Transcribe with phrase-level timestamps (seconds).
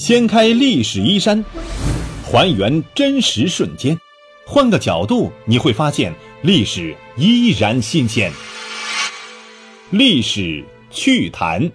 [0.00, 1.44] 掀开历史衣衫，
[2.24, 3.94] 还原真实瞬间，
[4.46, 6.10] 换个角度你会发现
[6.40, 8.32] 历史依然新鲜。
[9.90, 11.70] 历史趣谈，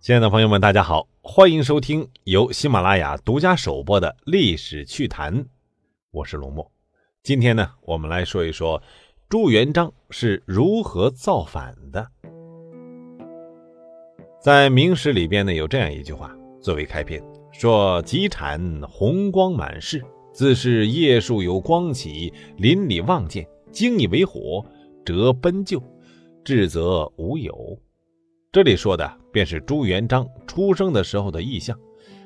[0.00, 5.32] 亲爱的朋友们，大家好，欢迎收听由喜马拉雅独家首播的《历史趣谈》，
[6.10, 6.68] 我是龙墨。
[7.22, 8.82] 今天呢，我们来说一说
[9.28, 12.04] 朱元璋是如何造反的。
[14.48, 18.58] 在明史里边呢，有这样一句话作为开篇，说：“己产
[18.88, 20.02] 红光满室，
[20.32, 24.64] 自是夜树有光起，邻里望见，惊以为火，
[25.04, 25.82] 折奔救，
[26.42, 27.78] 至则无有。”
[28.50, 31.78] 这里说的便是朱元璋出生的时候的异象，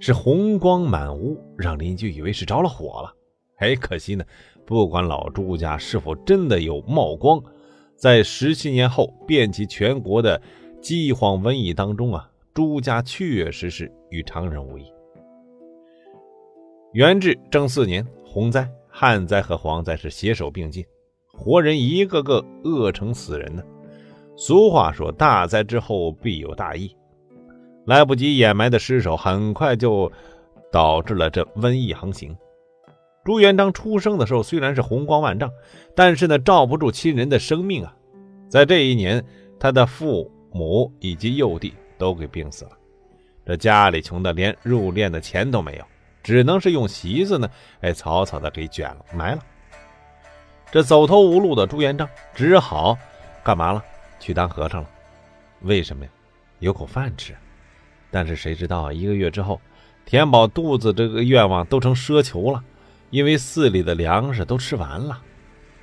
[0.00, 3.14] 是红光满屋，让邻居以为是着了火了。
[3.58, 4.24] 哎，可惜呢，
[4.66, 7.40] 不管老朱家是否真的有冒光，
[7.94, 10.42] 在十七年后遍及全国的。
[10.80, 14.84] 饥荒瘟疫当中啊，朱家确实是与常人无异。
[16.92, 20.84] 元至正四年，洪灾、旱灾和蝗灾是携手并进，
[21.32, 23.62] 活人一个个饿成死人呢。
[24.36, 26.94] 俗话说：“大灾之后必有大疫。”
[27.84, 30.10] 来不及掩埋的尸首，很快就
[30.72, 32.34] 导致了这瘟疫横行。
[33.24, 35.50] 朱元璋出生的时候虽然是红光万丈，
[35.94, 37.94] 但是呢，罩不住亲人的生命啊。
[38.48, 39.22] 在这一年，
[39.58, 40.30] 他的父。
[40.52, 42.72] 母以及幼弟都给病死了，
[43.44, 45.84] 这家里穷的连入殓的钱都没有，
[46.22, 49.44] 只能是用席子呢，哎，草草的给卷了埋了。
[50.70, 52.96] 这走投无路的朱元璋只好
[53.42, 53.82] 干嘛了？
[54.20, 54.90] 去当和尚了。
[55.62, 56.10] 为什么呀？
[56.58, 57.34] 有口饭吃。
[58.10, 59.60] 但是谁知道一个月之后，
[60.04, 62.62] 填饱肚子这个愿望都成奢求了，
[63.10, 65.22] 因为寺里的粮食都吃完了。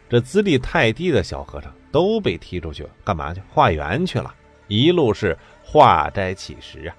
[0.07, 3.41] 这资历太低的小和尚都被踢出去，干嘛去？
[3.49, 4.33] 化缘去了。
[4.67, 6.95] 一路是化斋乞食啊，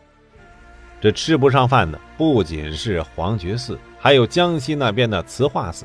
[1.01, 5.85] 这吃不上饭的不仅是黄觉寺，还有江西那边的慈化寺。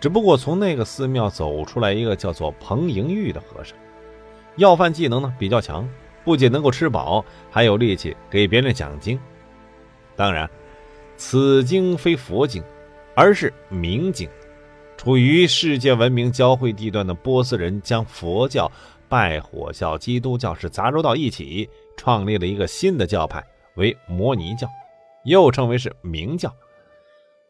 [0.00, 3.76] 只不过从那个寺庙走出来一个叫做彭莹玉的和尚，
[4.56, 5.88] 要饭技能呢比较强，
[6.24, 9.18] 不仅能够吃饱，还有力气给别人讲经。
[10.14, 10.48] 当然，
[11.16, 12.62] 此经非佛经，
[13.14, 14.28] 而是明经。
[14.96, 18.70] 处于世界文明交汇地段的波斯人将佛教。
[19.08, 23.44] 拜火教、基督教是杂糅到一起，创立了一个新的教派，
[23.76, 24.68] 为摩尼教，
[25.24, 26.52] 又称为是明教。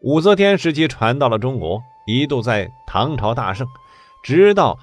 [0.01, 3.67] 武则天时期传到了中国，一度在唐朝大盛，
[4.23, 4.79] 直到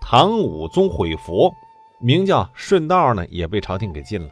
[0.00, 1.52] 唐武宗毁佛，
[2.00, 4.28] 明教顺道呢也被朝廷给禁了。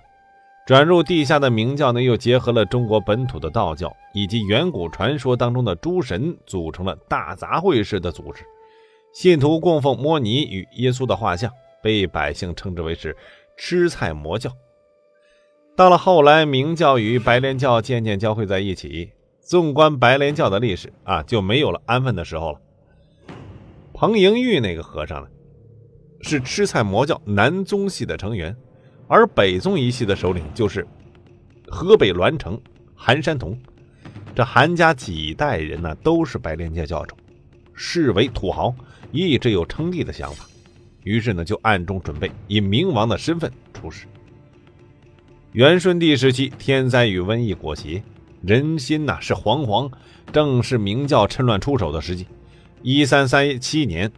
[0.66, 8.44] 转入地下的明教呢，又结合了中国本土的道教以及远古传说当中的诸神，组成了大杂烩式的组织。
[9.16, 11.50] 信徒供奉摩尼与耶稣的画像，
[11.82, 13.16] 被百姓称之为是
[13.56, 14.52] 吃菜魔教。
[15.74, 19.10] 到了后来，明教与白莲教渐渐交汇在一起。
[19.40, 22.60] 纵观白莲教的历史啊，就没有了安分的时候了。
[23.94, 25.28] 彭莹玉那个和尚呢，
[26.20, 28.54] 是吃菜魔教南宗系的成员，
[29.08, 30.86] 而北宗一系的首领就是
[31.68, 32.60] 河北栾城
[32.94, 33.58] 韩山童。
[34.34, 37.16] 这韩家几代人呢，都是白莲教教主，
[37.72, 38.74] 视为土豪。
[39.12, 40.46] 一直有称帝的想法，
[41.04, 44.06] 于是呢就暗中准备以明王的身份出使。
[45.52, 48.02] 元顺帝时期，天灾与瘟疫裹挟，
[48.42, 49.90] 人心呐是惶惶，
[50.32, 52.26] 正是明教趁乱出手的时机。
[52.82, 54.12] 一三三七年，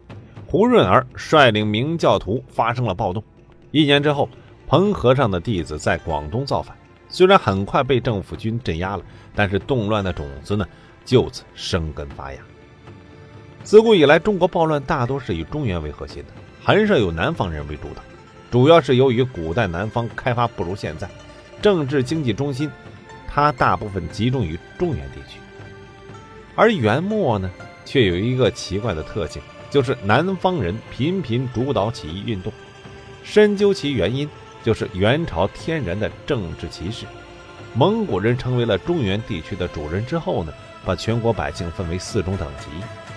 [0.45, 3.23] 胡润儿率领明教徒发生了暴动。
[3.71, 4.27] 一年之后，
[4.67, 6.75] 彭和尚的弟子在广东造反，
[7.07, 10.65] 虽然很快被政府军镇压了，但是动乱的种子呢
[11.05, 12.39] 就此生根发芽。
[13.69, 18.01] 自古以来，中国暴乱大多是以中原为核心的，很少有南方人为主导。
[18.49, 21.07] 主要是由于古代南方开发不如现在，
[21.61, 22.67] 政治经济中心
[23.27, 25.37] 它大部分集中于中原地区。
[26.55, 27.51] 而元末呢，
[27.85, 32.51] 却有一个奇怪的特性，就是南方人频频主导起义运动。
[33.23, 34.27] 深究其原因，
[34.63, 37.05] 就是元朝天然的政治歧视。
[37.79, 40.51] 蒙古人成为了中原地区的主人之后呢，
[40.83, 42.65] 把全国百姓分为四种等级。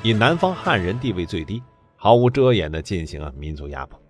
[0.05, 1.61] 以南方汉人地位最低，
[1.97, 4.01] 毫无遮掩地进行了民族压迫。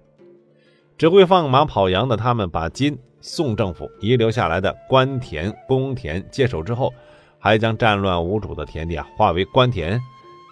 [0.98, 6.92] 只会放马跑羊的他们，把金宋政府遗留下来的官田、公田接手之后，
[7.38, 9.98] 还将战乱无主的田地啊划为官田，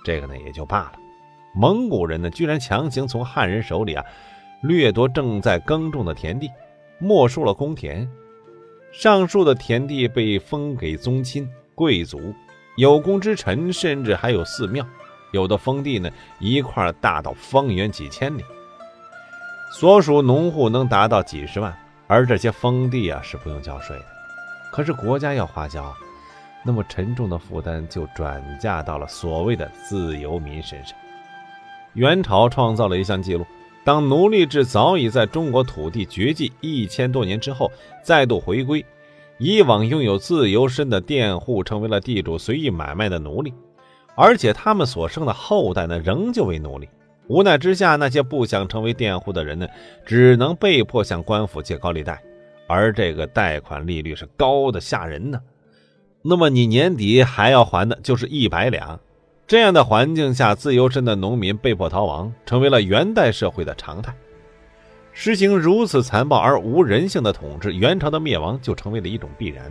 [0.02, 0.92] 这个呢也就罢了。
[1.54, 4.02] 蒙古人呢，居然强行从汉人手里啊
[4.62, 6.48] 掠夺正在耕种的田地，
[6.98, 8.10] 没收了公田。
[8.92, 12.34] 上述的田地被封给宗亲、贵族、
[12.76, 14.84] 有功之臣，甚至还有寺庙。
[15.32, 16.10] 有的封地呢，
[16.40, 18.44] 一块大到方圆几千里，
[19.72, 21.72] 所属农户能达到几十万，
[22.08, 24.04] 而这些封地啊是不用交税的。
[24.72, 25.94] 可是国家要花销，
[26.64, 30.98] 那么沉重的负担就转嫁到了所谓的自由民身上。
[31.94, 33.46] 元朝创造了一项记录：
[33.82, 37.72] 当奴隶制早已在中国土地绝迹一千多年之后，
[38.04, 38.84] 再度回归，
[39.38, 43.54] 以往拥有自由身的佃户成为了地主随意买卖的奴隶，
[44.14, 46.88] 而且他们所生的后代呢，仍旧为奴隶。
[47.26, 49.66] 无奈之下，那些不想成为佃户的人呢，
[50.04, 52.20] 只能被迫向官府借高利贷，
[52.68, 55.40] 而这个贷款利率是高的吓人呢。
[56.22, 59.00] 那么你年底还要还的就是一百两。
[59.50, 64.14] 这样的环境下，自由身的农民被迫逃亡，成为了元代社会的常态。
[65.10, 69.68] 实行如此残暴而无人性的统治，元朝的灭亡就成为了一种必然。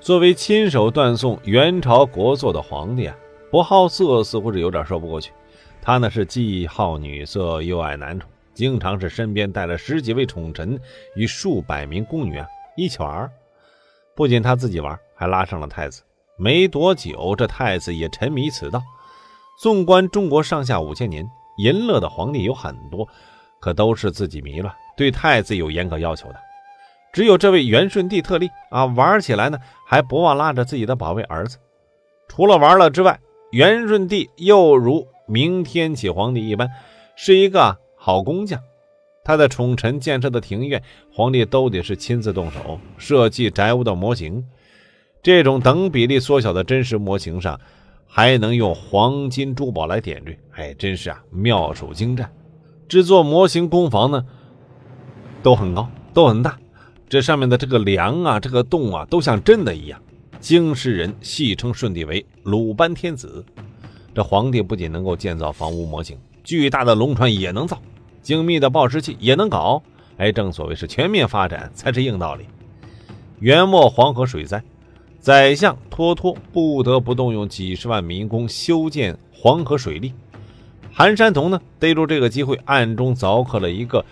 [0.00, 3.16] 作为亲手断送元朝国祚的皇帝啊，
[3.48, 5.30] 不好色似乎是有点说不过去。
[5.80, 10.76] 他呢是既好女色又爱男宠，经常是身边带了十几位宠臣
[11.14, 13.30] 与数百名宫女啊一起玩。
[14.16, 16.02] 不仅他自己玩，还拉上了太子。
[16.36, 18.82] 没多久，这太子也沉迷此道。
[19.60, 21.24] 纵观中国上下五千年，
[21.58, 23.08] 淫乐的皇帝有很多，
[23.60, 26.36] 可都是自己迷了，对太子有严格要求的。
[27.12, 31.58] 只有这位元顺帝特例啊，玩起来呢还不忘拉着自己的宝贝儿子。
[32.26, 33.20] 除了玩乐之外，
[33.52, 36.68] 元顺帝又如明天启皇帝一般，
[37.14, 38.60] 是一个好工匠。
[39.22, 40.82] 他的宠臣建设的庭院，
[41.12, 44.44] 皇帝都得是亲自动手设计宅屋的模型。
[45.24, 47.58] 这种等比例缩小的真实模型上，
[48.06, 52.30] 还能用黄金珠宝来点缀，哎，真是啊，妙手精湛。
[52.86, 54.22] 制作模型工房呢，
[55.42, 56.58] 都很高，都很大。
[57.08, 59.98] 这上面的这个梁啊，这个洞啊，都像真的一样。
[60.40, 63.42] 京师人戏称舜帝为鲁班天子。
[64.14, 67.80] 这皇帝不仅能够建造房屋模型，巨大的龙船也能造，
[68.20, 69.82] 精密的报时器也能搞。
[70.18, 72.44] 哎，正所谓是全面发展才是硬道理。
[73.38, 74.62] 元末黄河水灾。
[75.24, 80.12] 宰相脱脱不得不动用几十万民工修建黄河水利。
[80.92, 84.04] 韩山童呢，逮住这个机会，暗中凿刻了一个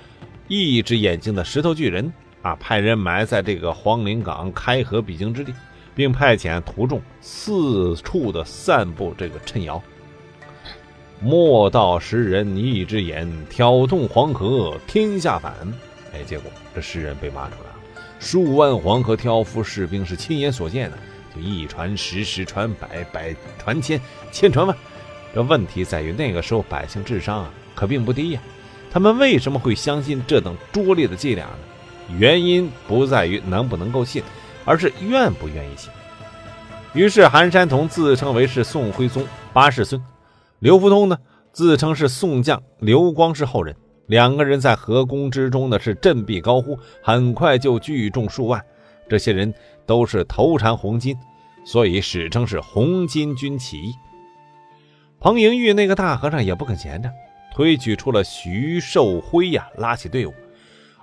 [0.49, 2.11] 一只眼睛的石头巨人
[2.41, 5.53] 啊，派人埋在这个黄陵岗开河必经之地，
[5.95, 9.83] 并派遣徒众四处的散布这个谶谣
[11.21, 15.53] ：“莫道石人一只眼，挑动黄河天下反。”
[16.15, 17.72] 哎，结果这诗人被挖出来。
[18.23, 20.99] 数万黄河挑夫士兵是亲眼所见的，
[21.35, 24.75] 就一传十，十传百，百传千，千传万。
[25.35, 28.41] 这问题在于那个时候百姓智商啊可并不低呀，
[28.93, 32.17] 他们为什么会相信这等拙劣的伎俩呢？
[32.17, 34.23] 原因不在于能不能够信，
[34.65, 35.91] 而是愿不愿意信。
[36.93, 40.01] 于是韩山童自称为是宋徽宗八世孙，
[40.61, 41.19] 刘福通呢
[41.53, 43.75] 自称是宋将刘光世后人。
[44.13, 48.63] 两个人在河宫之中呢，是振臂高呼，很快就聚众数万。
[49.09, 49.55] 这些人
[49.87, 51.17] 都是头缠红巾，
[51.65, 53.95] 所以史称是红巾军起义。
[55.19, 57.09] 彭莹玉那个大和尚也不肯闲着，
[57.55, 60.33] 推举出了徐寿辉呀，拉起队伍；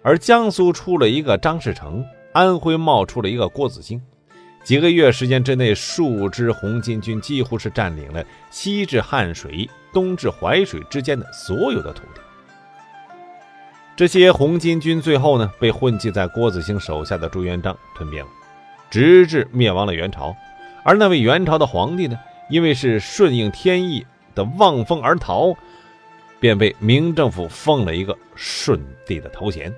[0.04, 4.00] 而江苏出了一个张士诚，安徽冒出了一个郭子兴。
[4.64, 12.22] 几个月时间之内，数支红巾军几乎是占领了西至汉水、东至淮水之间的所有的土地。
[14.00, 18.32] 这些红巾军最后呢，被混迹在郭子兴手下的朱元璋吞并了，
[18.90, 20.34] 直至灭亡了元朝。
[20.86, 22.18] 而那位元朝的皇帝呢，
[22.50, 25.54] 因为是顺应天意的望风而逃，
[26.40, 29.70] 便被明政府封了一个顺帝的头衔。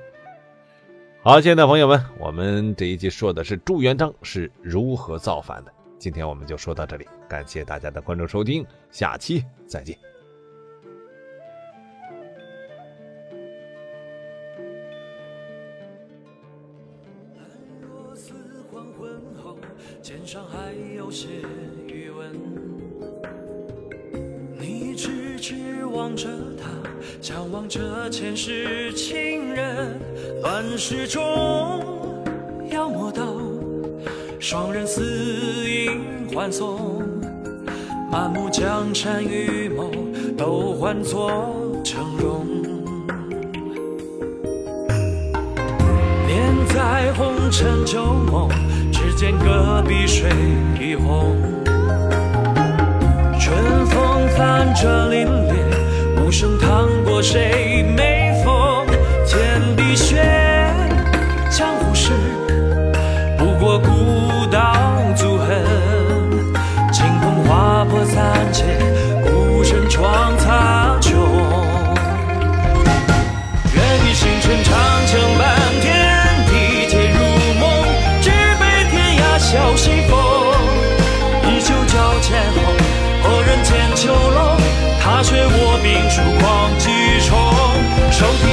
[1.24, 5.74] 好，亲爱的朋友们，我们这一集说的是朱元璋是如何造反的。
[5.98, 10.11] 今天我们就说到这里，感谢大家的关注收听，下期再见。
[26.02, 26.28] 望着
[26.58, 26.68] 他，
[27.22, 30.00] 向往着前世情人，
[30.42, 31.22] 乱世中
[32.72, 33.24] 妖魔道
[34.40, 35.04] 双人死
[35.70, 37.04] 影欢送，
[38.12, 39.92] 满目江山与梦
[40.36, 41.30] 都换作
[41.84, 42.44] 峥嵘，
[46.26, 48.50] 念在红尘旧梦。
[48.92, 50.32] 只见隔壁水
[50.80, 51.38] 一红，
[54.38, 58.21] 泛着凛冽，无声淌过谁眉
[88.22, 88.51] 手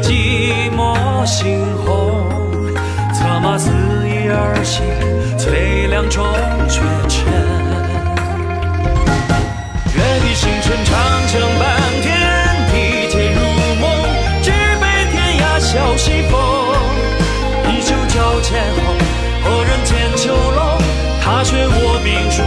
[0.00, 2.28] 寂寞猩红。
[3.14, 3.70] 策马肆
[4.08, 4.84] 意而行，
[5.38, 6.24] 催凉中
[6.68, 7.24] 绝尘。
[9.94, 10.94] 愿你星辰长
[11.26, 11.64] 枪半
[12.02, 12.06] 天
[12.70, 12.72] 地
[13.08, 13.40] 皆如
[13.80, 13.84] 梦，
[14.42, 16.38] 只悲天涯笑西风。
[17.66, 18.84] 一酒浇千红，
[19.42, 20.58] 何人见秋龙？
[21.20, 22.46] 踏雪卧冰霜